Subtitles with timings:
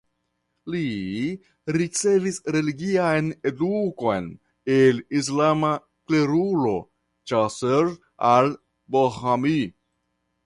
[0.75, 0.79] Li
[1.75, 4.29] ricevis religian edukon
[4.77, 5.71] el islama
[6.11, 6.73] klerulo
[7.33, 7.93] Ĝaser
[8.31, 8.51] Al
[8.97, 9.57] Borhami.